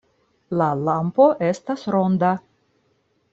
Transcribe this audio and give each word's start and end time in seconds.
La 0.61 0.69
lampo 0.87 1.27
estas 1.49 1.85
ronda. 1.97 2.33